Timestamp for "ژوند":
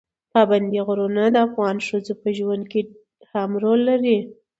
2.37-2.63